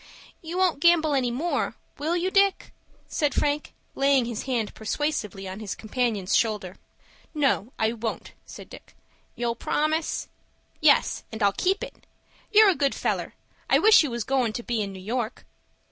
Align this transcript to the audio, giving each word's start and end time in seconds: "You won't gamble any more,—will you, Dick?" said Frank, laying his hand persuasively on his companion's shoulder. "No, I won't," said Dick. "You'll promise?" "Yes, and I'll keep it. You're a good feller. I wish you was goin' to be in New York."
"You 0.41 0.57
won't 0.57 0.79
gamble 0.79 1.13
any 1.13 1.29
more,—will 1.29 2.17
you, 2.17 2.31
Dick?" 2.31 2.73
said 3.05 3.35
Frank, 3.35 3.71
laying 3.93 4.25
his 4.25 4.45
hand 4.45 4.73
persuasively 4.73 5.47
on 5.47 5.59
his 5.59 5.75
companion's 5.75 6.35
shoulder. 6.35 6.77
"No, 7.35 7.71
I 7.77 7.93
won't," 7.93 8.31
said 8.43 8.67
Dick. 8.71 8.95
"You'll 9.35 9.53
promise?" 9.53 10.27
"Yes, 10.79 11.23
and 11.31 11.43
I'll 11.43 11.53
keep 11.53 11.83
it. 11.83 12.07
You're 12.51 12.71
a 12.71 12.75
good 12.75 12.95
feller. 12.95 13.35
I 13.69 13.77
wish 13.77 14.01
you 14.01 14.09
was 14.09 14.23
goin' 14.23 14.53
to 14.53 14.63
be 14.63 14.81
in 14.81 14.91
New 14.91 14.99
York." 14.99 15.45